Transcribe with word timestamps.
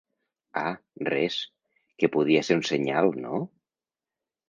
Ah, 0.61 0.71
res, 1.09 1.37
que 2.01 2.11
podia 2.17 2.43
ser 2.51 2.61
un 2.63 2.67
senyal, 2.73 3.15
no? 3.29 3.47